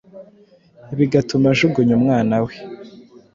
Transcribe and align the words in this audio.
bigatuma 0.97 1.45
ajugunya 1.53 1.93
umwana 1.99 2.35
we, 2.45 2.55